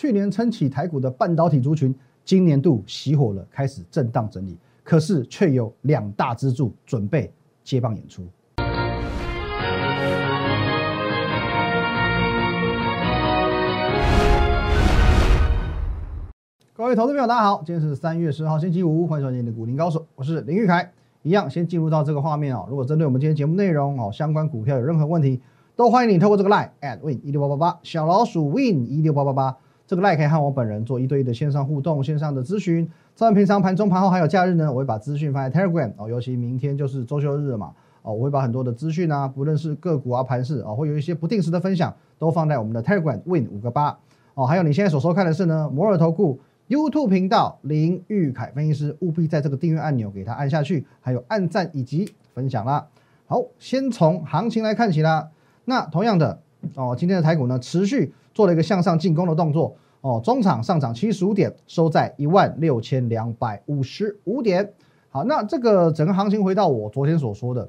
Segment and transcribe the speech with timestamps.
[0.00, 1.92] 去年撑起台股的半导体族群，
[2.24, 7.28] 今年度熄火了，开始震荡整理，可是却有两大支柱准备
[7.64, 8.22] 接棒演出。
[16.72, 20.92] 各位投资朋友，大家好，今天是三月十号星期五，欢迎收看今天的股林高手，我是林玉凯。
[21.22, 22.64] 一样，先进入到这个画面哦。
[22.70, 25.40] 如果针对我们今天节目内容哦，相关股票有任何问题，
[25.74, 29.56] 都欢迎你透过这个 line at win 一六八八八小老鼠 win 一六八八八
[29.88, 32.86] 这个 Like 可以和我本人做一对一的线上互动、线上的咨询。
[33.14, 37.72] 在平常盘中、盘后还有假日呢，我会把资讯放在 Telegram 哦，尤其明天就是周休日了嘛
[38.02, 43.98] 哦，我会把很多的资讯啊，不论是个股啊、盘势啊，会有一些不定时的分享，都放在我们的 Telegram win 五个八
[44.34, 44.44] 哦。
[44.44, 46.38] 还有你现在所收看的是呢摩尔投顾。
[46.68, 52.86] YouTube 频道林玉凯分析师，务必在这个订阅按钮给他按下去，还有按赞以及分享啦。
[53.26, 55.30] 好，先从行情来看起啦。
[55.64, 56.42] 那同样的
[56.74, 64.72] 哦，今天的台股呢，持续做了一个向上进攻的动作哦，中场上涨七十五点，收在一万六千两百五十五点。
[65.10, 67.68] 好，那这个整个行情回到我昨天所说的，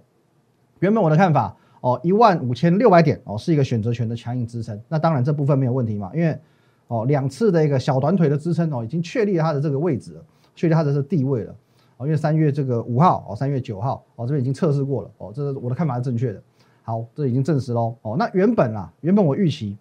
[0.77, 4.79] 原本我的看法哦，一万五千六百点哦，是一个选择权的强硬支撑。
[4.87, 6.37] 那当然这部分没有问题嘛，因为。
[6.85, 10.23] 哦，两次的一个小短腿的支撑哦，已经确立它的这个位置了，
[10.55, 11.55] 确立它的这地位了。
[11.97, 16.41] 哦，因为三月这个五号哦，三月九号哦，这边已经测试过了哦，这是我的看法是正确的。
[16.81, 17.95] 好，这已经证实喽。
[18.01, 19.77] 哦，那原本啊，原本我预期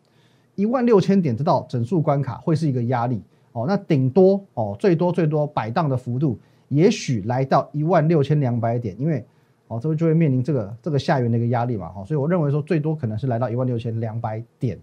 [0.58, 9.24] 一万六千点这道整数关卡会是一个压力哦，那顶多哦，最多最多摆荡的幅度，也许来到一万六千两百点，因为
[9.68, 11.88] 哦，这边就会面临这个这个下缘的一个压力嘛。
[11.90, 14.76] 哈，所以我认为说最多可能是来到一万六千两百点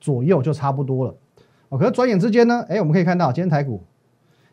[0.00, 1.14] 左右就差不多了。
[1.70, 3.82] 哦，可是转眼之间呢，哎，我们可以看到今天台股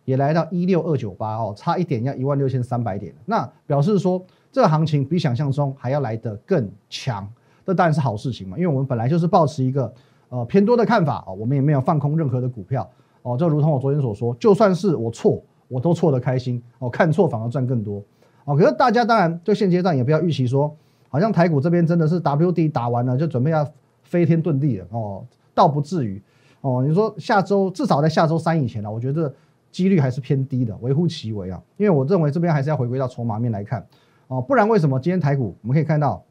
[0.05, 7.31] 也来到一六二九八哦，差一点要一万六千三百点，那表示说这个行情比想象中还要来得更强，
[7.63, 9.93] 这当然是好事情嘛，因为我们本来就是保持一个
[10.33, 12.89] 呃偏多的看法哦，我们也没有放空任何的股票
[13.21, 18.03] 哦，就如同我昨天所说，就算是我错，我都错得开心哦，看错反而赚更多
[18.45, 18.57] 哦。
[18.57, 20.75] 可是大家当然就现阶段也不要预期说，
[21.07, 23.63] 好像台股这边真的是 W D 打完了就准备要
[24.01, 25.23] 飞天遁地了哦，
[25.53, 26.19] 倒不至于。
[26.61, 29.31] 哦，你说下周至少在下周三以前呢，我觉得
[29.69, 31.61] 几率还是偏低的，微乎其微啊。
[31.77, 33.85] 因为我认为这边还是要回归到筹码面来看，
[34.29, 36.23] 哦，不然为什么今天台股我们可以看到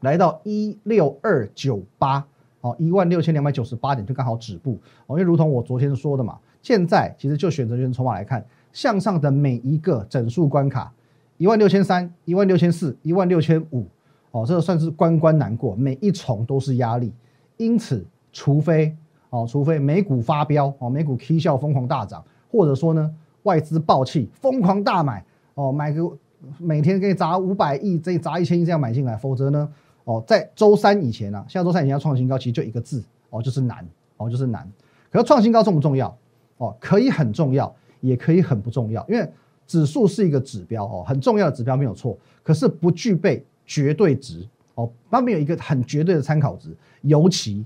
[0.00, 2.24] 来到一六二九八，
[2.64, 8.42] 哦，一万六千两百九十八点就刚好止步，哦，因为如同我昨天说的嘛，现在其实就选择权筹码来看，
[8.72, 10.90] 向上的每一个整数关卡，
[11.36, 13.86] 一万六千三、一万六千四、一万六千五，
[14.30, 17.12] 哦，这个算是关关难过，每一重都是压力，
[17.58, 18.02] 因此
[18.32, 18.96] 除非。
[19.30, 26.08] 哦，除非美股发飙，哦，美股 K 笑疯狂大涨，或者说呢，外资暴气疯狂大买，哦，买个
[26.56, 29.68] 每天可以砸五百亿，这砸一千亿这样买进来，否则呢，
[30.04, 34.70] 哦，在周三以前呢，下周三以前要创新高，其实就一个字，哦，就是难，哦，就是难。
[35.10, 36.16] 可是创新高重不重要？
[36.58, 39.28] 哦，可以很重要，也可以很不重要，因为
[39.66, 47.64] 指数是一个指标，哦，很重要的指标没有错，可是不具备绝对值，哦，它没有一个很绝对的参考值，尤其。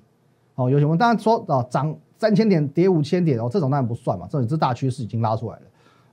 [0.54, 0.98] 哦，有什么？
[0.98, 4.26] 当然说啊，涨三千点，跌五千点，哦，这种当然不算嘛。
[4.28, 5.62] 这种是大趋势已经拉出来了。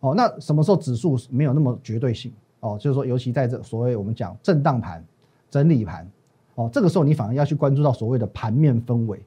[0.01, 2.31] 哦，那什么时候指数没有那么绝对性？
[2.59, 5.03] 哦，就是说，尤其在这所谓我们讲震荡盘、
[5.49, 6.07] 整理盘，
[6.55, 9.21] 哦，这个时候你反而要去关注到所谓的盘面氛围，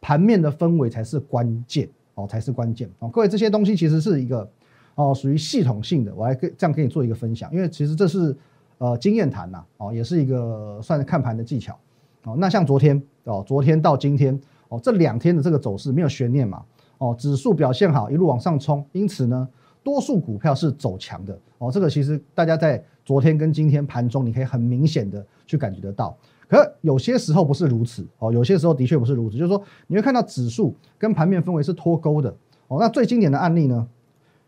[0.00, 2.88] 盘面的氛围才是关键，哦，才是关键。
[3.00, 4.48] 哦，各位这些东西其实是一个
[4.94, 6.14] 哦，属于系统性的。
[6.14, 8.36] 我来跟这样跟你做一个分享，因为其实这是
[8.78, 11.76] 呃经验谈呐，哦，也是一个算是看盘的技巧。
[12.24, 14.40] 哦，那像昨天哦，昨天到今天。
[14.70, 16.64] 哦，这两天的这个走势没有悬念嘛？
[16.96, 19.46] 哦，指数表现好，一路往上冲，因此呢，
[19.82, 21.38] 多数股票是走强的。
[21.58, 26.16] 哦，这个其实大家在昨天跟今天盘中，你可以很明显的去感觉得到。
[26.54, 28.06] 可有些时候不是如此。
[28.18, 32.34] 哦，有些时候的确不是如此，就是说你会看到指数跟盘面氛围是脱钩的。
[32.68, 33.86] 哦，那最经典的案例呢，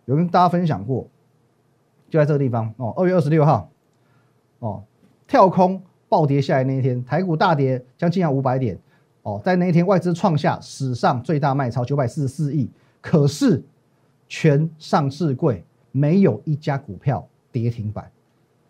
[0.04, 1.06] 有跟大家分享过，
[2.08, 2.72] 就在这个地方。
[2.76, 3.68] 哦，二月二十六号，
[4.60, 4.82] 哦，
[5.26, 8.78] 跳空暴跌下来那一天，台股大跌将近要五百点。
[9.22, 13.60] 哦，在那一天，外资创下史上最大卖超九百四十四亿，可是
[14.28, 18.08] 全上市柜没有一家股票跌停板，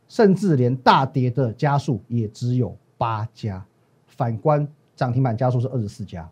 [0.09, 3.65] 甚至连大跌的家数也只有八家，
[4.07, 6.29] 反观涨停板家数是二十四家。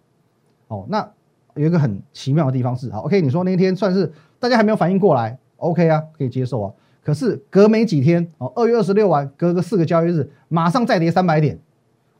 [0.69, 1.09] 哦，那
[1.55, 6.73] 有一个很奇妙的地方是，好，OK，你说那天算是大家还没有反应过来，OK 啊，可以接受啊。
[7.03, 11.59] 可是隔没几天，哦，二月二十六完，隔个四个交易日，马上再跌三百点，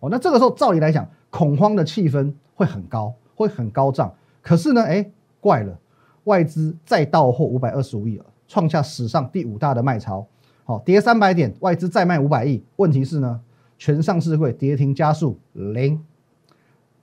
[0.01, 1.09] 哦，那这个时候照理来讲。
[1.31, 4.15] 恐慌的气氛会很高，会很高涨。
[4.41, 5.05] 可是呢，哎，
[5.41, 5.77] 怪了，
[6.23, 10.25] 外资再到货五百二十五亿了，创下史上第五大的卖超。
[10.63, 12.63] 好，跌三百点，外资再卖五百亿。
[12.77, 13.41] 问题是呢，
[13.79, 16.05] 全上市会跌停加速零。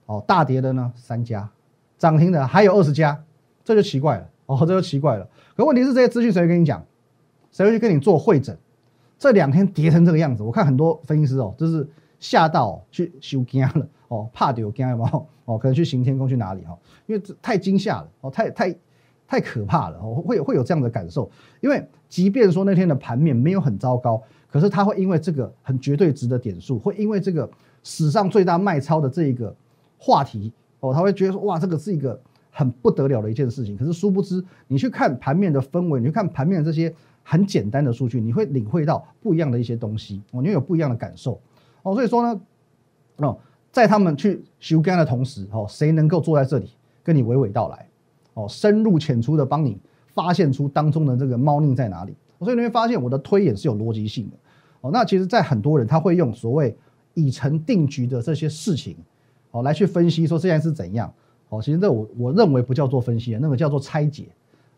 [0.06, 1.50] 哦，大跌的呢三家，
[1.98, 3.24] 涨停的还有二十家。
[3.64, 5.30] 这就奇怪了哦，这就奇怪了。
[5.56, 6.84] 可问题是这些资讯谁会跟你讲？
[7.52, 8.58] 谁会去跟你做会诊？
[9.20, 11.88] 这两天跌成这个样子，我看很多分析师哦，就是
[12.20, 15.10] 吓到去修惊了哦，怕丢惊嘛
[15.46, 16.76] 哦，可能去行天宫去哪里哈？
[17.06, 18.76] 因为这太惊吓了哦，太太
[19.28, 21.30] 太可怕了哦，会会有这样的感受。
[21.60, 27.50] 因为即便说那天的盘面没有很糟糕，可是它会因为这个很绝对值的点数，会因为这个
[27.83, 29.56] 史上最大卖超的这一个
[29.98, 30.51] 话题
[30.81, 32.19] 哦，他会觉得说哇，这个是一个
[32.51, 33.77] 很不得了的一件事情。
[33.77, 36.94] 可是殊不知，你去看盘面的氛围，你去看盘面的这些。
[37.24, 41.39] 很简单的数据，你会领会到不一样的一些东西哦，你有不一样的感受
[41.83, 41.94] 哦。
[41.94, 42.42] 所以说呢，
[43.18, 43.38] 哦，
[43.71, 46.71] 在他们去修干的同时，哦，谁能够坐在这里
[47.03, 47.88] 跟你娓娓道来，
[48.33, 49.77] 哦，深入浅出的帮你
[50.15, 52.15] 发现出当中的这个猫腻在哪里？
[52.42, 54.38] 所以你会发现我的推演是有逻辑性的
[54.82, 54.92] 哦。
[54.92, 56.76] 那其实，在很多人他会用所谓
[57.14, 58.96] 已成定局的这些事情，
[59.52, 61.14] 哦，来去分析说这件事怎样
[61.50, 61.62] 哦。
[61.62, 64.28] 其实这我我认为不叫做分析，那个叫做拆解。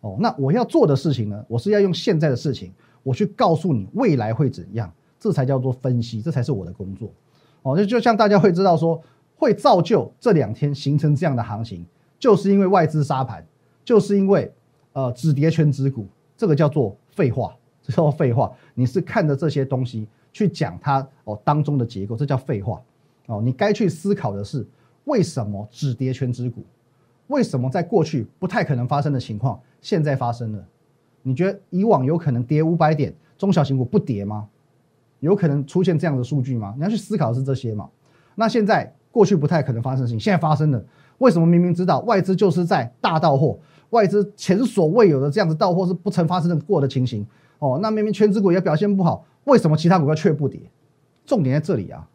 [0.01, 1.45] 哦，那我要做的事情呢？
[1.47, 2.73] 我是要用现在的事情，
[3.03, 7.09] 我去告诉你未来会怎样，这才叫做分析，这才是我的工作。
[7.61, 9.01] 哦，就就像大家会知道说，
[9.37, 11.85] 会造就这两天形成这样的行情，
[12.19, 13.47] 就是因为外资杀盘，
[13.85, 14.53] 就是因为
[14.91, 16.05] 呃止跌圈止股，
[16.35, 18.51] 这个叫做废话， 这叫废话。
[18.73, 22.81] 你是看着这些东西去讲它哦当中的结构，这叫废话。
[23.27, 24.67] 哦，你该去思考的是
[25.05, 26.63] 为什么止跌圈止股。
[27.27, 30.65] 为什么在过去不太可能发生的情况，现在发生了？
[31.21, 34.49] 你觉得以往有可能跌五百点，中小型股不跌吗？
[35.21, 36.73] 有可能出现这样的数据吗？
[36.75, 37.89] 你要去思考的是这些嘛？
[38.35, 40.85] 那现在过去不太可能发生的事情，现在发生了。
[41.23, 43.57] 为什么明明知道外资就是在大到货，
[43.91, 47.25] 外资前所未有的这样子到货是不曾发生过的情形？
[47.59, 50.59] 哦，那明明全指股也表现不好，为什么其他股票却不跌？
[51.25, 52.07] 重点在这里啊！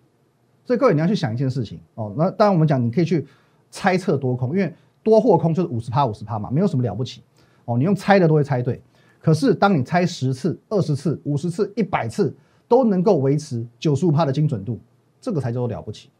[0.65, 2.13] 所以各位你要去想一件事情哦。
[2.17, 3.27] 那当然我们讲，你可以去
[3.71, 4.73] 猜测多空，因为。
[5.05, 7.23] 多或空就是五十趴五十趴嘛，没有什么了不起
[7.65, 7.79] 哦。
[7.79, 8.83] 你用猜的都会猜对，
[9.23, 14.79] 可是当你猜十次、二十次、五十次、一百次都能够维持九十五趴的精准度，
[15.19, 16.11] 这个才叫做了不起。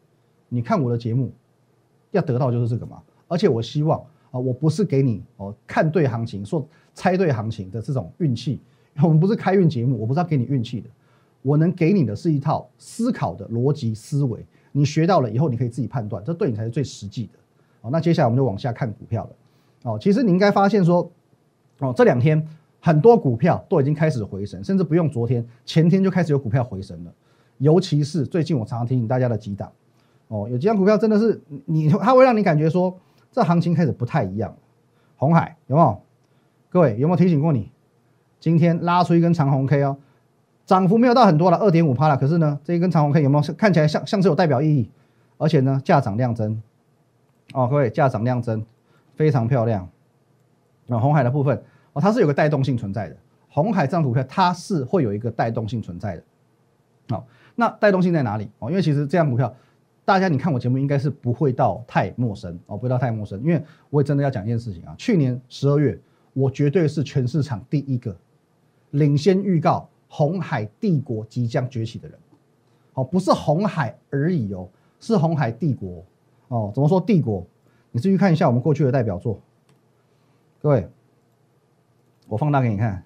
[0.47, 1.31] 你看我的节目，
[2.11, 3.01] 要得到就是这个嘛。
[3.27, 3.99] 而且我希望
[4.31, 8.59] 啊，我不是给你哦看对行情、说猜对行情的这种运气。
[9.01, 10.89] 我们不是开运节目，我不是要给你运气的。
[11.41, 17.39] 我能给你的是一套思考的逻辑思维，你学到了以后，你可以自己判断，这对你才是最实际的。
[17.79, 19.29] 哦，那接下来我们就往下看股票了。
[19.83, 21.09] 哦，其实你应该发现说，
[21.77, 22.45] 哦，这两天
[22.81, 27.13] 很多股票都已经开始回升，甚至不用昨天，前天就开始有股票回升了。
[27.59, 29.71] 尤其是最近我常常提醒大家的几档，
[30.29, 32.97] 哦，有几档股票真的是你，它会让你感觉说，
[33.31, 34.55] 这行情开始不太一样。
[35.17, 36.01] 红海有没有？
[36.69, 37.71] 各位有没有提醒过你？
[38.39, 39.97] 今天拉出一根长红 K 哦，
[40.65, 42.15] 涨幅没有到很多了，二点五趴了。
[42.15, 44.89] 可是呢，这一根长红 K 有没有看起来像像是有代表意义？
[45.37, 46.61] 而且呢，价涨量增。
[47.53, 48.63] 哦，各位，价涨量增，
[49.15, 49.89] 非常漂亮。
[50.85, 53.17] 那红海的部分哦，它是有个带动性存在的。
[53.49, 56.23] 红海这张股票它是会有一个带动性存在的。
[57.09, 57.25] 好，
[57.55, 58.47] 那带动性在哪里？
[58.59, 59.51] 哦，因为其实这张股票，
[60.09, 63.39] 大家你看我节目应该是不会到太陌生哦，不会到太陌生。
[63.43, 65.95] 因为我也真的要讲一件事情啊，去年十二月，
[66.33, 68.17] 我绝对是全市场第一个
[68.89, 72.17] 领先预告红海帝国即将崛起的人。
[72.91, 74.67] 好，不是红海而已哦，
[74.99, 76.03] 是红海帝国。
[76.47, 77.45] 哦，怎么说帝国？
[77.91, 79.39] 你继续看一下我们过去的代表作。
[80.59, 80.89] 各位，
[82.27, 83.03] 我放大给你看，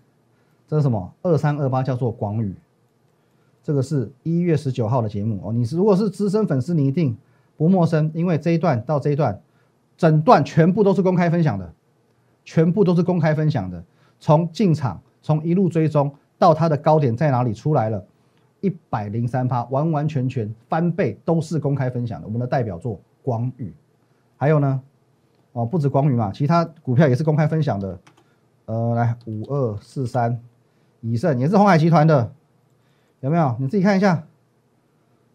[0.69, 1.13] 这是什么？
[1.21, 2.55] 二三二八叫做广宇，
[3.63, 5.53] 这个是一月十九号的节目哦。
[5.53, 7.17] 你是如果是资深粉丝，你一定
[7.57, 9.41] 不陌生，因为这一段到这一段，
[9.97, 11.73] 整段全部都是公开分享的，
[12.43, 13.83] 全部都是公开分享的。
[14.19, 18.05] 从进场，从一路追踪到它的高点在哪里出来了，
[18.61, 22.27] 一百零三趴，完完全全翻倍，都是公开分享的。
[22.27, 22.99] 我们的代表作。
[23.25, 23.73] 光宇，
[24.35, 24.81] 还有呢，
[25.53, 27.97] 哦，不止光宇嘛，其他股票也是公开分享的。
[28.65, 30.37] 呃，来五二四三，
[30.99, 32.33] 以盛也是红海集团的，
[33.23, 33.55] 有没有？
[33.57, 34.27] 你自己看一下。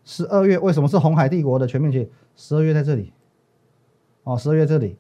[0.05, 2.09] 十二月为什么是红海帝国的全面期？
[2.37, 3.13] 十二月在这里，
[4.25, 4.99] 哦，十二月这里，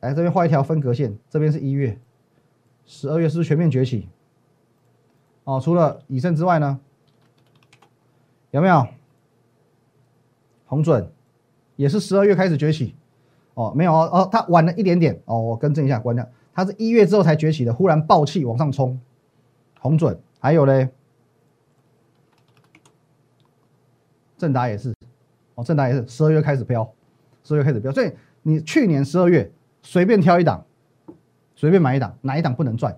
[0.00, 1.98] 来这边画一条分隔线，这边是一月，
[2.86, 4.08] 十二月是是全面崛起？
[5.44, 6.80] 哦，除了以盛之外呢，
[8.50, 8.86] 有没有？
[10.66, 11.10] 红准。
[11.76, 12.94] 也是十二月开始崛起，
[13.52, 18.98] 哦，没有哦，哦，它晚了一点点哦，我更正一下，关掉，它是一月之后才崛起的，忽然爆气往上冲，
[19.78, 20.88] 红准，还有嘞，
[24.36, 24.94] 正达也是，
[25.54, 26.88] 哦，正达也是十二月开始飙，
[27.44, 28.12] 十二月开始飙，所以
[28.42, 29.50] 你去年十二月
[29.82, 30.64] 随便挑一档，
[31.54, 32.92] 随便买一档，哪一档不能赚？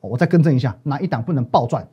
[0.00, 1.88] 哦我再更正一下，哪一档不能暴赚？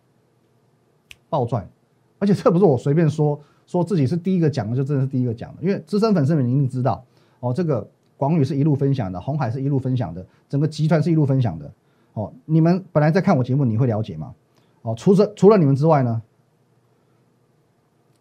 [1.29, 1.69] 暴赚，
[2.17, 3.39] 而且这不是我随便说。
[3.69, 7.05] 说自己是第一个讲的，就真的是第一个讲的，因为资深粉丝们，一定知道
[7.39, 7.87] 哦，这个
[8.17, 11.71] 广宇是一路分享的，红海是一路分享的，整个集团是一路分享的。
[12.13, 14.33] 哦，你们本来在看我节目，你会了解吗？
[14.81, 16.19] 哦，除了除了你们之外呢？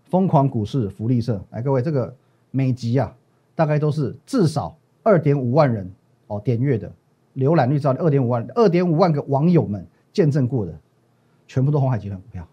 [0.09, 2.15] 疯狂股市福利社，来各位，这个
[2.51, 3.15] 每集啊，
[3.55, 5.91] 大概都是至少二点五万人
[6.29, 6.91] 哦点阅的，
[7.37, 10.75] 浏览率至少二点五万，二点五万个网友们见证过的，
[11.47, 12.47] 全部都红海集团股票，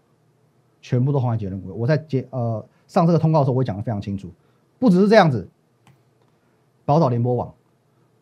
[0.82, 1.74] 全部都红海集团股票。
[1.74, 4.30] 我在接呃上这个通告的时候，我讲的非常清楚，
[4.78, 5.48] 不只是这样子。
[6.84, 7.52] 宝岛联播网，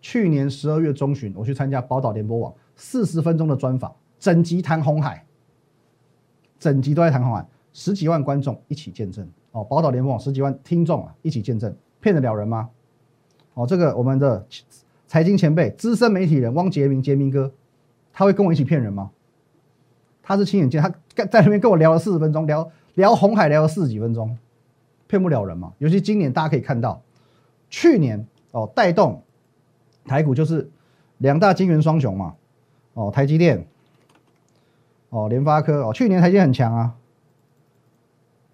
[0.00, 5.26] 去年十二月中旬，我去参加宝岛联播网四十分钟的专访，整集谈红海，
[6.58, 7.46] 整集都在谈红海。
[7.74, 12.70] 十几万观众一起见证哦，宝岛联盟十几万听众啊一起见证，骗得了人吗？
[13.54, 14.46] 哦，这个我们的
[15.08, 17.52] 财经前辈、资深媒体人汪杰明杰明哥，
[18.12, 19.10] 他会跟我一起骗人吗？
[20.22, 20.88] 他是亲眼见，他
[21.26, 24.38] 在那边跟我聊了四十分钟，聊聊红海聊了四十几分钟，
[25.08, 25.72] 骗不了人嘛。
[25.78, 27.02] 尤其今年大家可以看到，
[27.68, 29.22] 去年哦带动
[30.06, 30.70] 台股就是
[31.18, 32.36] 两大金元双雄嘛，
[32.94, 33.66] 哦台积电，
[35.10, 36.94] 哦联发科哦，去年台积很强啊。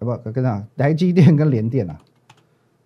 [0.05, 1.99] 不，跟上台积电跟联电啊，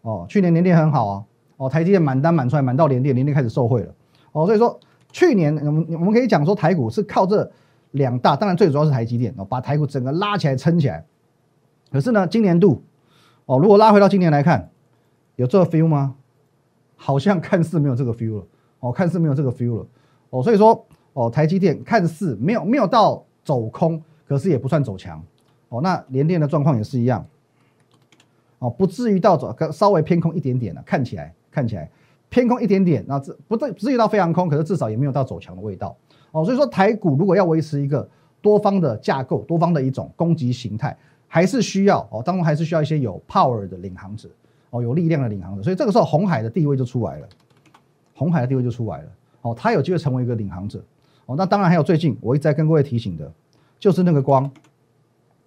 [0.02, 1.24] 哦，去年联电很好啊，
[1.58, 3.94] 哦，台积电满单满出来，满到联电，联电开始受贿了，
[4.34, 4.78] 哦，所以说
[5.12, 7.50] 去年我们我们可以讲说台股是靠这
[7.92, 11.06] 两大，当然最主要是台积电哦，把台股整个拉起来撑起来。
[11.92, 12.84] 可是呢，今年度
[13.46, 14.70] 哦，如果拉回到今年来看，
[15.38, 16.16] 有这个 feel 吗？
[16.98, 18.48] 好像看似没有这个 feel 了，
[18.80, 19.88] 哦，看似没有这个 feel 了，
[20.32, 25.24] 哦，所以说哦，台积电看似没有没有到走空，可是也不算走强。
[25.70, 27.26] 哦，那联电的状况也是一样，
[28.60, 31.90] 哦，不至于到走，稍微偏空一点点了，看起来看起来
[32.30, 35.96] 偏空一点点，那这不对，不至于到非常空，可是至少也没有到走强的味道。
[36.32, 38.08] 哦，所以说台股如果要维持一个
[38.42, 40.96] 多方的架构，多方的一种攻击形态，
[41.28, 44.30] 还是需要哦，当中还是需要一些有 power 的领航者，
[44.70, 45.64] 哦，有力量的领航者。
[45.64, 47.28] 所以这个时候红海的地位就出来了，
[48.14, 49.10] 红海的地位就出来了。
[49.42, 50.84] 哦，它有机会成为一个领航者。
[51.26, 53.32] 哦，那当然还有最近我一直在跟各位提醒的，
[53.80, 54.50] 就是那个光。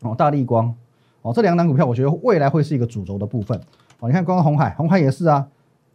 [0.02, 0.75] 哦，大力光，
[1.23, 3.59] 哦，这两档股票，我觉得未来会是一个主轴的部分。
[3.99, 5.49] 哦，你看，刚刚红海，红海也是啊。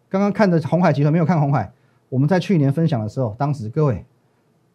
[0.09, 1.71] 刚刚看的红海集团没有看红海，
[2.09, 4.05] 我们在去年分享的时候，当时各位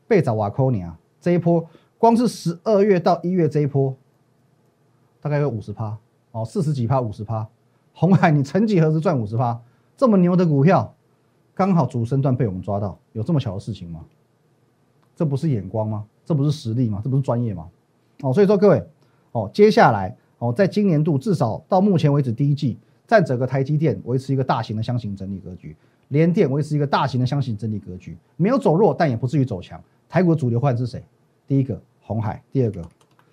[0.07, 1.65] 贝早瓦科尼啊，这一波
[1.99, 3.95] 光是十二月到一月这一波，
[5.21, 5.99] 大概有五十趴，
[6.33, 7.47] 哦，四十几趴，五十趴。
[7.93, 9.61] 红海，你曾几何时赚五十趴？
[9.97, 10.95] 这么牛的股票，
[11.55, 14.01] 刚好主升段被我们抓到，有这么巧的事情吗？
[15.15, 16.07] 这不是眼光吗？
[16.25, 17.01] 这不是实力吗？
[17.05, 17.69] 这不是专业吗？
[18.23, 18.85] 哦，所以说各位。
[19.33, 25.77] 哦，接下来哦，在今年度至少到目前为止第一季，在整个台积电维持一个大型的箱型整理格局，
[26.09, 29.83] 联电维持一个大型的箱型整理格局，没有走弱，但也不至于走强。
[30.09, 31.03] 台股的主流换是谁？
[31.47, 32.83] 第一个红海，第二个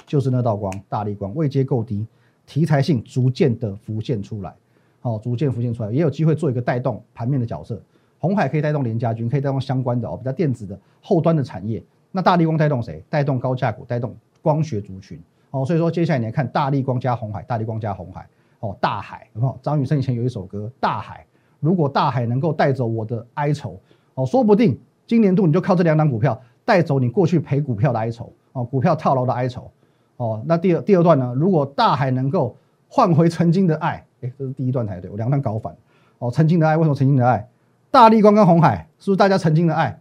[0.06, 2.06] 就是那道光，大力光位阶够低，
[2.46, 4.54] 题材性逐渐的浮现出来，
[5.00, 7.82] 好，逐渐浮现出来，也有机会做一个带动盘面的角色。
[8.18, 11.84] 红海可以带动联家军，可以带动相关的哦，比较电子的后端的产业。
[12.12, 13.04] 那大力光带动谁？
[13.10, 15.20] 带动高价股，带动光学族群。
[15.52, 18.28] 哦，所以说接下来你来看大力光加红海，大力光加红海，
[18.60, 19.58] 哦，大海，有没有？
[19.62, 21.20] 张雨生以前有一首歌《大海》，
[21.60, 23.80] 如果大海能够带走我的哀愁，
[24.16, 29.72] 哦，说不定今年度你就靠这两档股票带走你过去赔股票的哀愁，哦，股票套牢的哀愁，
[30.18, 31.34] 哦，那第二第二段呢？
[31.36, 32.56] 如果大海能够
[32.90, 35.76] 换回曾经的爱，哎，这是第一段才对，我两段搞反，
[36.20, 37.48] 哦，曾经的爱为什么曾经的爱？
[37.92, 40.00] 大力光跟红海是不是大家曾经的爱？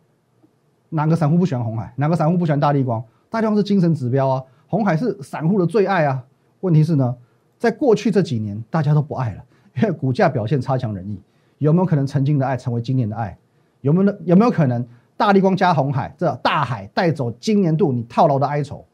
[0.89, 1.93] 哪个散户不喜欢红海？
[1.97, 3.03] 哪个散户不喜欢大力光？
[3.31, 4.43] 大力光是精神指标啊。
[4.75, 6.25] 红海是散户的最爱啊，
[6.59, 7.17] 问题是呢，
[7.57, 9.45] 在过去这几年大家都不爱了，
[9.77, 11.21] 因为股价表现差强人意。
[11.59, 13.39] 有没有可能曾经的爱成为今年的爱？
[13.83, 14.85] 有没有有没有可能
[15.17, 18.85] 大力光加红海这大海带走今年度你套牢的哀愁？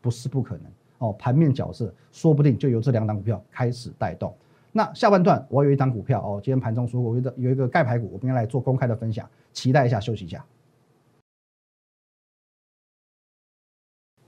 [0.00, 0.64] 不是不可能
[0.98, 4.32] 哦，盘面角色说不定就由这两档股票开始带动。
[4.70, 10.44] 那下半段我有一档股票哦，今天盘中说我有一个有一个盖牌股，我们要来做公开的分享，期待一下，休息一下。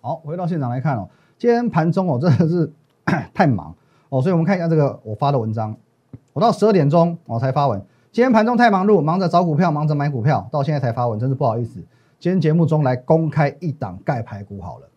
[0.08, 2.72] 好，回到现场来看哦，今天盘中哦真的是
[3.34, 3.74] 太忙
[4.08, 5.76] 哦，所以我们看一下这个我发的文章，
[6.32, 7.78] 我到十二点钟我才发文。
[8.10, 11.74] 今天盘中太忙碌，忙着找股票，忙着买股票，到现在才发文，真是不好意思。
[12.18, 14.88] 今天节目中来公开一档盖牌股好了。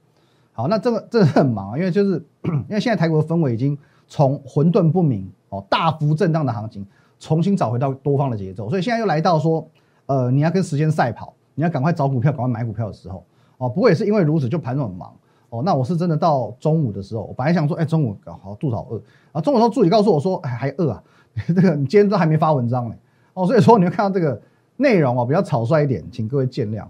[0.54, 3.78] 好，那这个真的很忙啊，因为就是 因为现在台股的氛围已经
[4.08, 6.88] 从混沌不明哦，大幅震荡的行情，
[7.20, 9.68] 重新找回到多方的节奏，所以现在又来到说，
[10.06, 13.26] 呃，你要跟时间赛跑，你要赶快找股票，赶快买股票的时候。
[13.62, 15.14] 哦，不过也是因为如此，就盘中很忙
[15.50, 15.62] 哦。
[15.64, 19.00] 那我是真的到中午的时候，我本来想说，哎，中午好肚子好饿
[19.32, 19.40] 啊。
[19.40, 21.04] 中午的时候助理告诉我说，哎，还饿啊？
[21.48, 22.96] 这个你今天都还没发文章呢。
[23.36, 24.42] 哦，所以说你会看到这个
[24.78, 26.84] 内容哦比较草率一点，请各位见谅。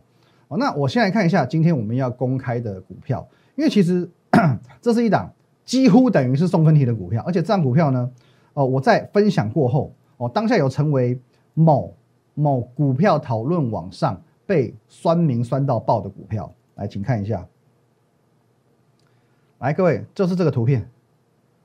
[0.47, 4.09] 哦，那我先来看一下今天我们要公开的股票，因为其实
[4.81, 5.29] 这是一档
[5.65, 8.09] 几乎等于是送分题的股票，而且这档股票呢，
[8.53, 11.19] 哦，我在分享过后，哦，当下有成为
[11.53, 11.93] 某
[12.33, 17.47] 某股票讨论网上被酸民酸到爆的股票，来，请看一下。
[19.59, 20.89] 来，各位，就是这个图片，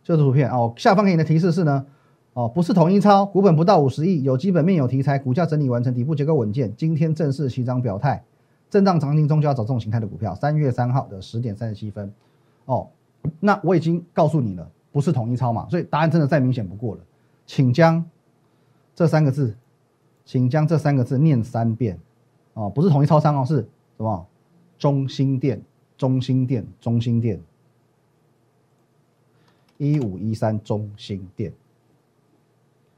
[0.03, 0.73] 就是图片哦。
[0.77, 1.87] 下方给你的提示是呢，
[2.35, 8.23] 哦，不是统一超，股本不到五十亿，有基本面有题材，股价整理完成，底部结构稳健，今天正式起涨表态，
[8.69, 10.35] 震荡长情中就要找这种形态的股票。
[10.35, 12.13] 三月三号的十点三十七分，
[12.67, 12.89] 哦，
[13.41, 17.01] 那我已经告诉你了，不是统一超嘛，所以答案真的再明显不过了，
[17.47, 18.05] 请将
[18.95, 19.57] 这三个字，
[20.27, 21.99] 请将这三个字念三遍，
[22.53, 24.27] 哦，不是统一超商哦，是什么？
[24.78, 25.61] 中心店，
[25.97, 27.40] 中心店，中心店。
[29.78, 31.52] 一五一三中心店，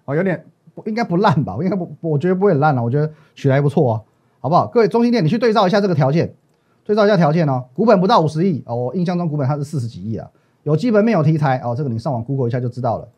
[0.04, 1.58] 哦，有点不应该不烂吧？
[1.60, 2.80] 应该不，我觉得不会烂了。
[2.80, 4.02] 我觉得取来不错啊，
[4.38, 4.68] 好不好？
[4.68, 6.32] 各位中心店，你去对照一下这个条件，
[6.84, 7.64] 对照一下条件哦。
[7.74, 10.30] 股本不到五十亿哦，我印象中股本它是四十几亿啊。
[10.62, 13.08] 有基本面有题材哦，这个你上网 Google 一下就知道了。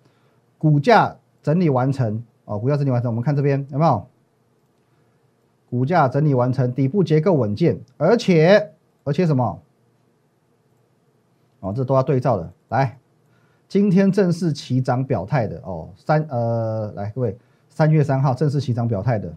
[0.57, 4.07] 股价整理完成哦，股价整理完成，我们看这边有没有？
[5.71, 8.73] 股价整理完成，底部结构稳健，而且
[9.05, 9.63] 而且什么？
[11.61, 12.99] 哦，这都要对照的，来。
[13.69, 19.33] 今天正式起涨表态的哦，三呃，来各位，三月三号正式起涨表态的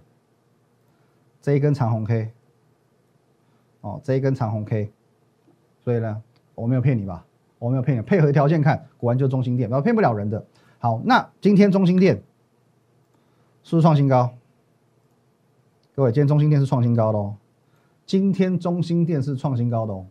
[1.40, 2.32] 这一根长红 K，
[3.82, 4.92] 哦，这一根长红 K，
[5.84, 6.24] 所以呢，
[6.56, 7.24] 我没有骗你吧？
[7.60, 10.44] 我没有骗你，配合条件看，果然就中心店，然后骗不了人的。
[10.80, 12.16] 好，那今天中心店
[13.62, 14.34] 是不是创新高？
[15.96, 17.36] 各位，今天中心店是创新高的哦，
[18.04, 20.04] 今天中心店是创新高的哦。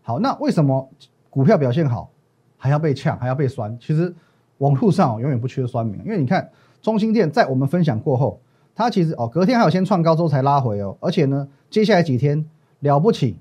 [0.00, 0.88] 好，那为什么
[1.28, 2.10] 股票表现好？
[2.56, 3.76] 还要被呛，还要被酸。
[3.78, 4.14] 其实
[4.58, 6.48] 网络上永远不缺酸民，因为你看
[6.80, 8.40] 中心店在我们分享过后，
[8.74, 12.42] 它其实哦隔天还有先创高之后才拉回哦，而且呢接下来几天
[12.80, 13.36] 了不起，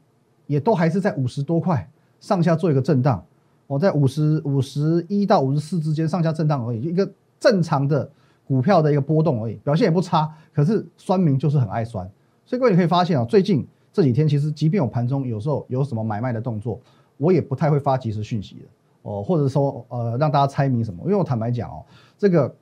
[0.47, 3.23] 也都还是在五十多块上下做一个震荡，
[3.67, 7.09] 哦在五十五十一到五十四之间上下震荡而已，一个
[7.39, 8.11] 正常的
[8.47, 10.31] 股票的一个波动而已，表现也不差。
[10.53, 12.09] 可是酸民就是很爱酸，
[12.45, 16.79] 所以各位你可以发现啊，最近这几天其实即便有盘中有时候有什么买卖的动作，
[17.17, 18.65] 我也不太会发即时讯息的。
[19.01, 21.03] 哦，或者说呃，让大家猜谜什么？
[21.03, 21.85] 因为我坦白讲哦，
[22.17, 22.53] 这个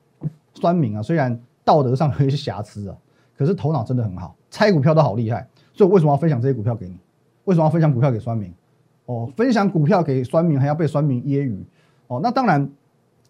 [0.53, 2.97] 酸民啊，虽然道德上有一些瑕疵啊，
[3.37, 5.47] 可是头脑真的很好，猜股票都好厉害。
[5.73, 6.97] 所以为什么要分享这些股票给你？
[7.45, 8.53] 为什么要分享股票给酸民？
[9.05, 11.63] 哦，分享股票给酸民还要被酸民揶揄？
[12.07, 12.69] 哦，那当然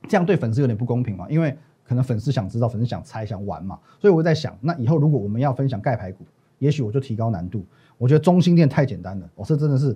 [0.08, 1.56] 这样对粉丝有点不公平嘛，因为
[1.94, 3.80] 可能粉丝想知道，粉丝想猜想玩嘛。
[4.00, 6.26] 所以我在想，那以后如果我们要分享盖牌股，
[6.58, 7.64] 也许我就提高难度。
[7.98, 9.96] 我觉得中心店太简单了，我这真的是。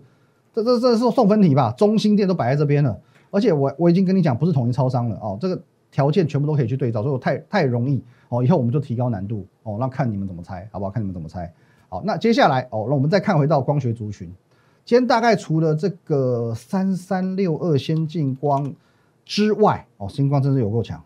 [0.53, 1.71] 这这这是送分题吧？
[1.77, 5.37] 中心店都摆在这边了，而且我我已经跟你讲，不是统一超商了哦。
[5.39, 8.43] 这个条件全部都可以去对照，所以我太太容易哦。
[8.43, 10.89] 以后我们就提高难度哦，那看你们怎么猜，好不好？
[10.89, 11.53] 看你们怎么猜。
[11.89, 14.33] 好，那接下来哦，那我们再看回到光学族群。
[14.83, 18.73] 今天大概除了这个三三六二先进光
[19.25, 20.99] 之外，哦，星光真是有够强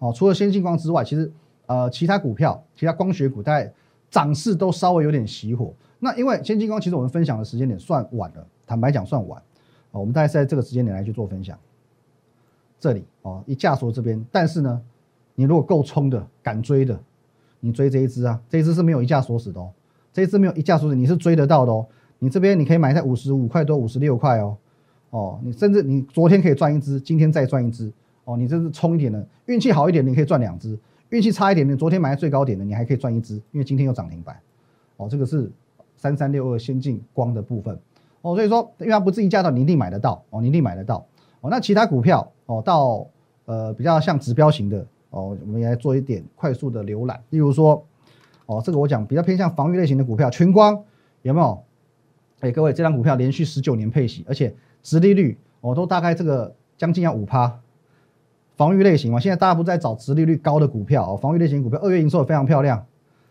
[0.00, 0.12] 哦。
[0.12, 1.30] 除了先进光之外，其实
[1.66, 3.72] 呃，其他股票、其他光学股大概
[4.10, 5.72] 涨势都稍微有点熄火。
[6.00, 8.44] 那因为先进光其实我们分享的时间点算晚了。
[8.66, 9.40] 坦白讲算晚，
[9.92, 11.58] 哦，我们大概是在这个时间点来去做分享。
[12.78, 14.80] 这里哦，一价所这边，但是呢，
[15.34, 16.98] 你如果够冲的，敢追的，
[17.60, 19.70] 你追这一只啊，这一只是没有一架锁死的哦，
[20.12, 21.86] 这一只没有一架锁死，你是追得到的哦。
[22.20, 24.56] 你这边你可以买在五十五块多、五十六块哦，
[25.10, 27.92] 哦，你甚至你昨天可以赚一只，今天再赚一只，
[28.24, 30.76] 哦，你这是冲一点的，运气好一点，你可以赚两只；
[31.08, 34.36] 运气差一点，你昨天买在最高点的，你还可以赚一只，因为今天又涨停板。
[34.96, 35.50] 哦，这个是
[35.96, 37.78] 三三六二先进光的部分。
[38.22, 41.06] 哦，所以说，因为它不自己价到，你一定买得到哦，你一定买得到
[41.40, 41.48] 哦。
[41.50, 43.06] 那其他股票哦，到
[43.46, 47.18] 呃比较像指标型的哦，我们也来做一点快速的浏览。
[47.30, 47.82] 例如说，
[48.46, 50.78] 哦，这个我讲比较偏向防御类型的股票，群光
[51.22, 51.64] 有没有？
[52.40, 57.58] 哎，各位，这张股票连续十九年配息，而且殖利率哦都大概这个将近要五趴。
[58.60, 62.84] 防御类型嘛，现在大家不在找殖利率高的股票哦，防御类型股票二月营收也非常漂亮，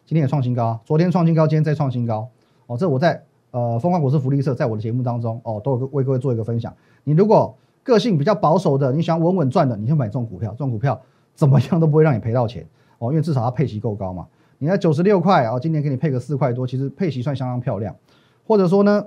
[0.04, 2.28] 今天也创新高，昨天创新高，今天再创新高
[2.66, 2.76] 哦。
[2.76, 3.24] 这我在。
[3.52, 6.72] 呃，丰光股市福利社在我的节目当中哦，都有为各位做一个分享。
[7.04, 10.52] 你如果个性比较保守的，你想稳稳赚的，你就买这种股票。
[10.52, 11.00] 这种股票
[11.34, 12.64] 怎么样都不会让你赔到钱
[13.00, 14.28] 哦，因为至少它配息够高嘛。
[14.60, 17.96] 你在九十六块哦，今年给你配个四块多，其实配息算相当漂亮。
[18.46, 19.04] 或者说呢，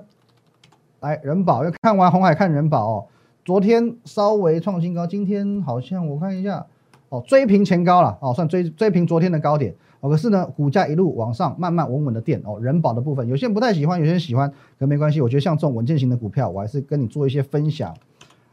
[0.99, 3.05] 来人保要看完红海看人保哦，
[3.45, 6.65] 昨天稍微创新高，今天好像我看一下
[7.09, 9.75] 哦，追平前高了哦，算追追平昨天的高点。
[9.99, 12.57] 哦，可是呢，股价一路往上，慢慢稳稳的垫哦。
[12.61, 15.19] 人保的部分，有些人不太喜欢，有些人喜欢，可没关系。
[15.19, 17.93] 我觉得像这种稳健型的股票，我还是跟你做一些分享。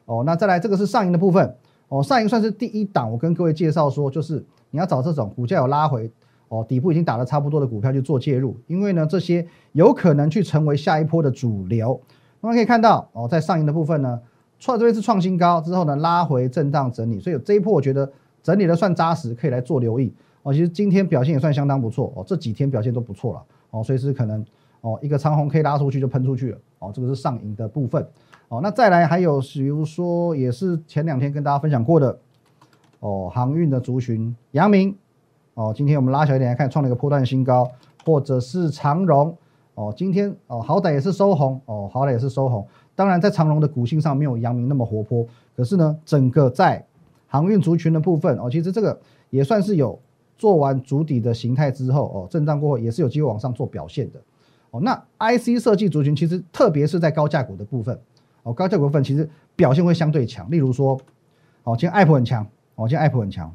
[0.07, 1.55] 哦，那再来，这个是上影的部分。
[1.87, 6.11] 哦，上影算是第一档，我跟各位介绍说，就是你要找这种股价有拉回，
[6.49, 12.01] 哦，底部已经打得差不多的股票去做介入，因为呢，这些有可能去成为下一波的主流。
[12.41, 14.21] 我们可以看到，哦，在上影的部分呢，
[14.61, 18.09] 创这边是创新高之后呢，拉回震荡整理，所以这一波我觉得
[18.43, 20.15] 整理的算扎实，可以来做留意。
[20.43, 24.45] 哦，其实今天表现也算相当不错哦，这几天表现都不错了哦，随时可能
[24.81, 28.07] 哦一个长红 K 拉出去就喷出去了哦，这个是上影的部分
[28.49, 28.61] 哦。
[28.63, 32.19] 那再来还有比如说也是前两天跟大家分享过的
[33.01, 34.97] 哦，航运的族群，阳明
[35.55, 37.71] 哦，今天我们拉小一点来看，创了一个波段新高，
[38.07, 39.37] 或者是长荣
[39.75, 42.67] 哦，今天哦好歹也是收红哦，好歹也是收红。
[43.01, 46.85] 当然在长荣的股性上没有阳明那么活泼，可是呢，整个在
[47.27, 49.99] 航运族群的部分哦，其实这个也算是有。
[50.41, 54.19] 做完主底的形态之后，哦，震荡过后也是有机会往上做表现的，
[54.71, 58.01] 哦，那 IC 设计族群其实特别是在高价股的部分，
[58.43, 60.51] 哦，高价股部分其实表现会相对强。
[60.51, 60.99] 例如说，
[61.65, 62.43] 哦，今天爱普很强，
[62.75, 63.55] 哦，今天爱普很强，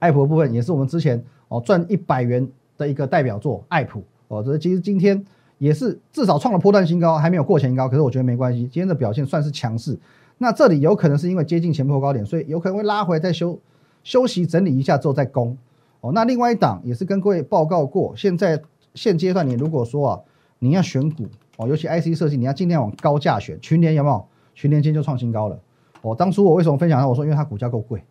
[0.00, 5.24] 爱普的部分也是我们之前哦赚一百元的一个代表作，爱普，哦，这其实今天
[5.58, 9.98] 也是至少创了波段新高，还没有过前高，可是我觉得没关系，今天的表现算是强势。
[10.38, 13.58] 那这里有可能是因为接近前破高点，所以有可能会拉回来再休。
[14.02, 15.56] 休息整理一下之后再攻，
[16.02, 18.60] 哦，那另外一档也是跟各位报告过，现在
[18.94, 20.20] 现阶段你如果说啊，
[20.58, 21.24] 你要选股
[21.56, 23.58] 哦，尤其 IC 设计，你要尽量往高价选。
[23.62, 24.22] 群联有没有？
[24.54, 25.58] 群联今天就创新高了。
[26.02, 27.08] 哦，当初我为什么分享它？
[27.08, 28.04] 我说因为它股价够贵。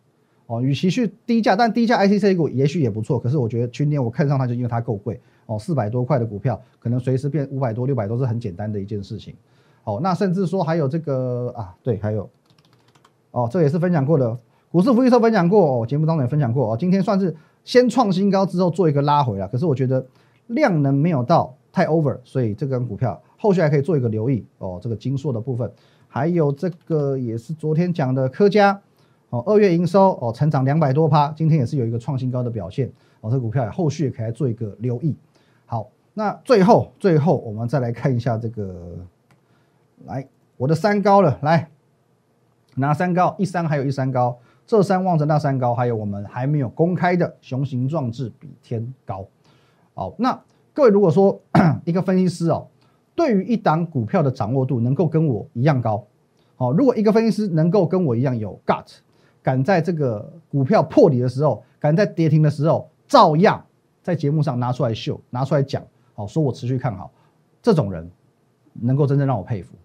[0.58, 3.20] 哦，与其去低价，但低价 I C C 股也许也不错。
[3.20, 5.20] 可是我觉得群联我看上它就因为它够贵。
[5.46, 9.36] 哦，四百多块的股票，可能随时变五百多、六百多是很简单的一件事情。
[9.84, 12.30] 哦，那甚至说还有这个啊，对，还有，
[13.32, 14.38] 哦，这也是分享过的。
[14.72, 16.78] 股市福利社分享过，哦，节目当中也分享过哦。
[16.80, 17.36] 今天算是
[17.66, 20.06] 先创新高之后做一个拉回了，可是我觉得
[20.48, 24.80] 量能没有到太 over，所以这根股票后续还可以做一个留意哦。
[24.82, 25.70] 这个金硕的部分，
[26.08, 28.80] 还有这个也是昨天讲的科家
[29.34, 32.88] 哦，二月营收哦成长两百多趴，今天也是有一个创新高的表现
[33.20, 33.32] 哦。
[33.32, 35.16] 这股票也后续也可以做一个留意。
[35.66, 38.96] 好，那最后最后我们再来看一下这个，
[40.06, 41.68] 来我的三高了，来
[42.76, 44.38] 拿三高一三还有一三高。
[44.68, 49.26] 这山望着那山高，还有我们还没有公开的雄形壮志比天高。
[49.96, 50.40] 好，那
[50.74, 51.42] 各位如果说
[51.86, 52.68] 一个分析师哦，
[53.16, 56.06] 对于一档股票的掌握度能够跟我一样高，
[56.56, 59.00] 好，如果一个分析师能够跟我一样有 gut，
[59.44, 63.64] 敢在这个股票破底的时候，敢在跌停的时候，照样
[64.02, 65.84] 在节目上拿出来秀，拿出来讲，
[66.16, 67.12] 好，说我持续看好，
[67.62, 68.10] 这种人
[68.74, 69.76] 能够真正让我佩服。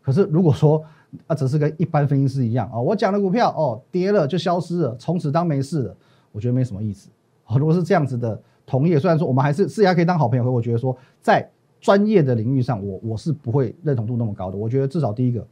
[0.00, 0.82] 可是如果说，
[1.26, 5.96] 啊，只是跟一般分析师一样啊，我讲的股票哦，跌了就消失了，从此当没事了，
[6.32, 7.10] 我觉得没什么意思。
[7.46, 11.48] 哦，如果是这样子的同业，虽然说我们还是私下可以当好朋友，可我觉得说在
[11.80, 14.56] 专业的领域上，我我是不会认同度那么高的。
[14.56, 15.46] 我觉得至少第一个，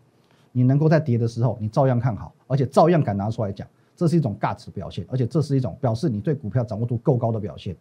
[0.52, 7.76] 你能够在跌的时候，你照样看好，而且照样敢拿出来讲，这是一种尬词表现，而且这是一种表示你对股票掌握度够高的表现。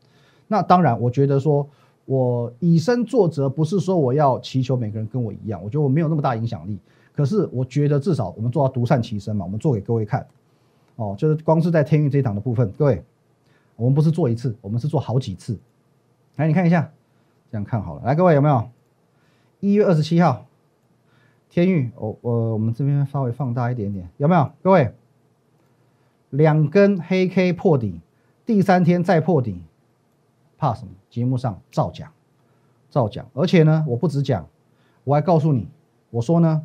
[0.47, 1.67] 那当然，我觉得说
[2.05, 6.77] 我以身作则，不是说我要祈求每个人跟我一样，我觉得我没有那么大影响力。
[7.15, 10.25] 可是我觉得至少我们做到独善其身嘛，我们做给各位看，
[10.97, 13.03] 哦，就是光是在天运这一档的部分，各位，
[13.75, 15.57] 我们不是做一次，我们是做好几次。
[16.35, 16.89] 来，你看一下，
[17.51, 18.01] 这样看好了。
[18.05, 18.69] 来，各位有没有？
[19.59, 20.45] 一月二十七号，
[21.49, 24.51] 天运，我我我们这边稍微放大一点点，有没有？
[24.61, 24.93] 各位，
[26.29, 27.99] 两根黑 K 破底，
[28.45, 29.61] 第三天再破底，
[30.57, 30.91] 怕什么？
[31.09, 32.11] 节目上照讲，
[32.89, 34.47] 照讲，而且呢，我不止讲，
[35.03, 35.67] 我还告诉你，
[36.11, 36.63] 我说呢。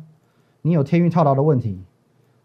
[0.61, 1.79] 你有天运套牢的问题，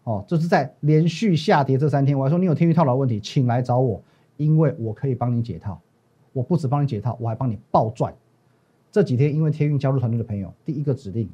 [0.03, 3.99] 哦，就是在连续下跌这三天，我还说你有天运套牢问题，请来找我，
[4.37, 5.81] 因为我可以帮你解套。
[6.31, 8.13] 我不止帮你解套，我还帮你爆赚。
[8.91, 11.27] 这几天因为天运加入团队的朋友，第一个指令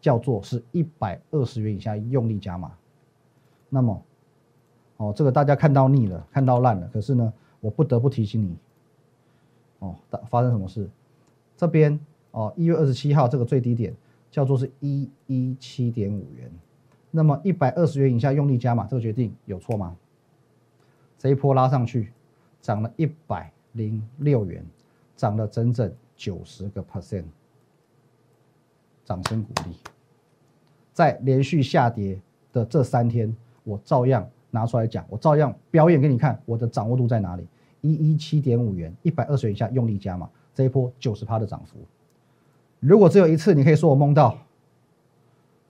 [0.00, 2.72] 叫做是一百二十元以下用力加码。
[3.68, 4.02] 那么，
[4.96, 6.88] 哦，这个大家看到腻了，看到烂了。
[6.92, 8.56] 可是呢，我不得不提醒你，
[9.78, 9.94] 哦，
[10.28, 10.88] 发生什么事？
[11.56, 11.98] 这边
[12.30, 13.94] 哦，一月二十七号这个最低点。
[14.30, 16.50] 叫做是一一七点五元，
[17.10, 19.96] 那么一百二十元以下用力加码，这个决定有错吗？
[21.16, 22.12] 这一波拉上去，
[22.60, 24.62] 涨了一百零六元，
[25.16, 27.24] 涨了整整九十个 percent，
[29.08, 29.74] 掌声鼓励。
[30.92, 32.20] 在连续下跌
[32.52, 37.46] 的这三天，我照样拿出来讲，我照样表演给你看，我的掌握度在哪里？
[37.80, 41.78] 一一七点五元，一百二十元以下用力加码，这一波九十趴的涨幅。
[42.80, 44.36] 如果只有一次，你可以说我梦到。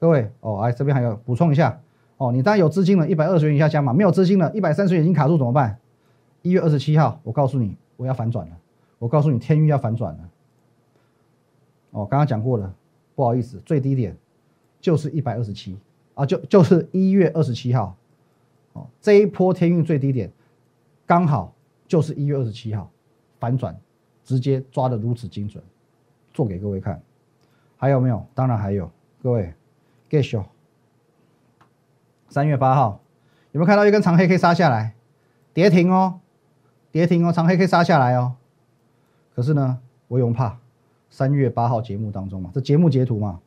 [0.00, 1.80] 各位哦，哎，这边还有补充一下
[2.16, 5.78] 哦，你当然有资金了，一百二十元以下加码，没有资金了，一百三十元已经卡住怎么办？
[6.42, 8.56] 一月二十七号，我告诉你，我要反转了。
[8.98, 10.28] 我告诉你，天域要反转了。
[11.92, 12.74] 哦，刚刚讲过了，
[13.18, 14.16] 不好意思，最低点
[14.80, 15.76] 就是一百二十七
[16.14, 17.96] 啊，就就是一月二十七号。
[18.74, 20.30] 哦，这一波天运最低点
[21.04, 21.52] 刚好
[21.88, 22.88] 就是一月二十七号
[23.40, 23.76] 反转，
[24.22, 25.60] 直接抓的如此精准。
[26.32, 27.02] 做给各位看，
[27.76, 28.24] 还有没有？
[28.36, 28.88] 当然还有，
[29.20, 29.52] 各位
[30.08, 30.44] ，get show。
[32.28, 33.00] 三月八号
[33.50, 34.94] 有没有看到一根长黑 K 杀下来，
[35.52, 36.20] 跌停哦，
[36.92, 38.36] 跌停哦，长黑可以杀下来哦。
[39.34, 40.60] 可是呢，我永怕
[41.10, 43.40] 三月八号节目当中嘛，这节目截图嘛，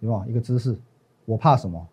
[0.00, 0.78] 有没有一个姿势？
[1.24, 1.86] 我怕什么？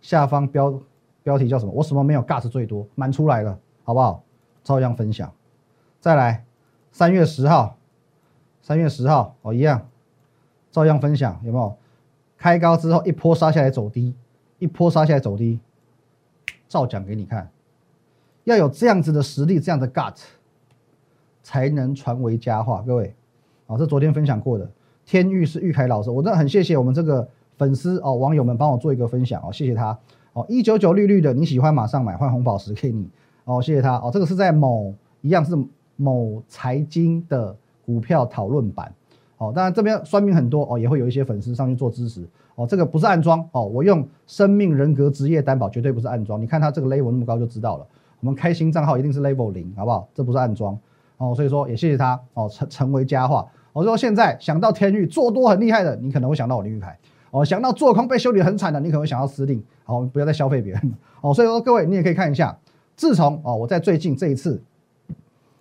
[0.00, 0.80] 下方标
[1.22, 1.72] 标题叫什么？
[1.72, 4.22] 我什么没有？gas 最多满出来了，好不好？
[4.64, 5.32] 照样分享。
[6.00, 6.44] 再来，
[6.90, 7.76] 三月十号，
[8.60, 9.88] 三月十号哦，一样，
[10.70, 11.76] 照样分享，有没有？
[12.38, 14.14] 开高之后一波杀下来走低，
[14.58, 15.60] 一波杀下来走低，
[16.68, 17.48] 照讲给你看。
[18.42, 20.16] 要有这样子的实力，这样的 gut，
[21.44, 22.82] 才能传为佳话。
[22.82, 23.14] 各位，
[23.72, 24.70] 哦，这昨天分享过的，
[25.06, 29.98] 天域是玉凯老师，我真的很谢谢我们这个粉丝哦，网友们帮我做一个分享哦，谢谢他
[30.34, 33.08] 哦，一九九绿绿的，你喜欢马上买换红宝石给你
[33.46, 35.56] 哦，谢谢他哦，这个是在某一样是
[35.96, 37.56] 某财经的
[37.86, 38.92] 股票讨论版。
[39.38, 42.66] 哦，当然这边酸民很多哦，也会有一些粉丝上去做支持哦。
[42.66, 46.40] 这个不是暗装哦，我用生命人格职业担保，绝对不是暗装。
[46.40, 47.86] 你看它这个 level 那么高就知道了。
[48.20, 50.06] 我们开新账号一定是 level 零，好不好？
[50.14, 50.78] 这不是暗装
[51.16, 51.34] 哦。
[51.34, 53.44] 所以说也谢谢他哦，成成为佳话。
[53.72, 56.98] 我说现在想到天域做多很厉害的，你可能会想到我林玉凯
[57.30, 57.44] 哦。
[57.44, 59.62] 想到做空被修理很惨的，你可能会想到司令。
[59.84, 61.32] 好，不要再消费别人哦。
[61.32, 62.58] 所以说各位你也可以看一下，
[62.96, 64.62] 自从哦我在最近这一次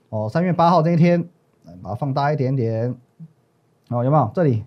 [0.09, 1.23] 哦三月八号这一天，
[1.81, 2.95] 把它放大一点点。
[3.89, 4.31] 哦，有没有？
[4.33, 4.63] 这里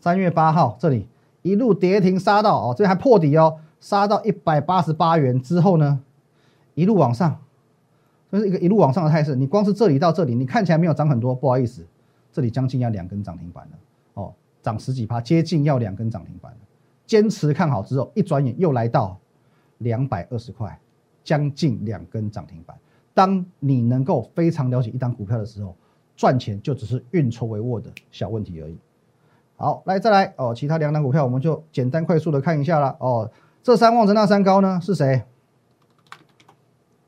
[0.00, 1.08] 三月八号，这里
[1.42, 6.00] 一路跌停杀到哦，这还破底哦，杀到一百八十八元之后呢，
[6.74, 7.38] 一路往上，
[8.30, 9.34] 这是一个一路往上的态势。
[9.34, 11.84] 你光是这里到这里，你看起来没有涨很多，不好意思，
[12.32, 13.78] 这里将近要两根涨停板了
[14.14, 16.58] 哦，涨十几趴，接近要两根涨停板了。
[17.06, 19.18] 坚持看好之后，一转眼又来到
[19.78, 20.80] 两百二十块，
[21.22, 22.74] 将近两根涨停板。
[23.12, 25.76] 当你能够非常了解一档股票的时候，
[26.16, 28.78] 赚钱就只是运筹帷幄的小问题而已。
[29.56, 33.30] 好，来再来哦，其他两档股票我们就简单快速的看一下了哦。
[33.62, 35.22] 这三旺、成那三高呢是谁？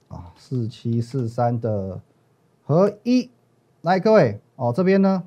[0.09, 2.03] 啊，四七四三的
[2.63, 3.31] 合一。
[3.85, 5.23] 来，各位哦，这边呢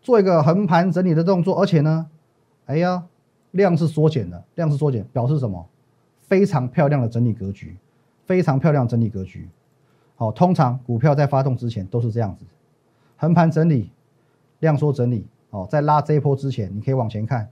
[0.00, 2.06] 做一个横盘整理的动作，而且呢，
[2.66, 3.02] 哎呀，
[3.50, 5.66] 量是缩减的，量是缩减，表示什么？
[6.20, 7.76] 非常漂亮的整理格局，
[8.24, 9.48] 非常漂亮整理格局。
[10.14, 12.44] 好，通常股票在发动之前都是这样子。
[13.16, 13.90] 横盘整理，
[14.60, 17.48] 量缩整理，哦，在拉这一波之前，你可以往前看，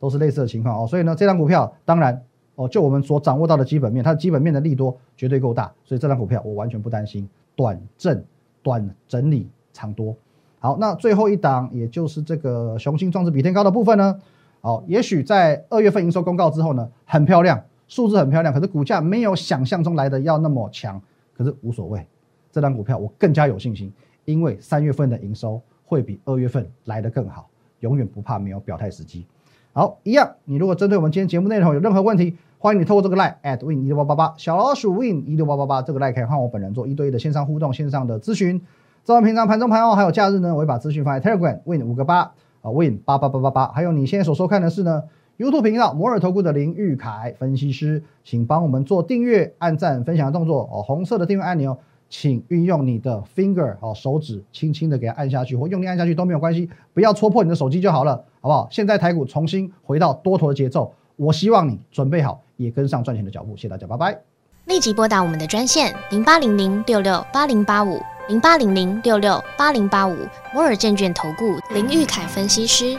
[0.00, 0.86] 都是类似的情况哦。
[0.86, 8.24] 所以呢，这张股票当然哦，就我们所掌握到的基本面，它的基本面的利多绝对够大，所以这张股票我完全不担心短正
[8.64, 10.16] 短整理长多。
[10.58, 14.18] 好，那最后一档，也就是这个雄心壮志比天高的部分呢，
[14.62, 21.00] 哦，也许在二月份营收公告之后呢，很漂亮，数字很漂亮，可是股价没有想象中来的要那么强，
[21.36, 22.04] 可是无所谓，
[22.50, 23.92] 这张股票我更加有信心。
[24.24, 27.46] 因为三月份的营收会比二月份来得更好，
[27.80, 29.26] 永远不怕没有表态时机。
[29.74, 38.58] 好，一样，你如果针对我们今天节目内容有任何问题，欢迎你透过这个 line at win 一六八八八小老鼠 win 一六八八八这个 line 可以和我本人做一对一的线上互动、线上的咨询。
[39.02, 43.66] 在我们平常盘中盘后还有假日呢，我会把资讯放在 Telegram win 五个八啊 win 八八八八八。
[43.68, 45.02] 还有你现在所收看的是呢
[45.36, 51.76] YouTube 频道摩尔投顾的林玉凯分析师，请帮我们做订阅、按赞、分享的动作哦，红色的订阅按钮。
[52.08, 58.68] 请运用你的 finger 哦手指，轻轻的给它按下去，或用力按下去都没有关系，不要戳破你的手机就好了，好不好？
[58.70, 63.56] 现在台股重新回到多头的节奏，我希望你准备好，也跟上赚钱的脚步。
[63.56, 64.20] 谢谢大家，拜拜。
[64.66, 70.16] 立即拨打我们的专线零八零零六六八零八五零八零零六六八零八五
[70.54, 72.98] 摩尔证券投顾林玉凯分析师。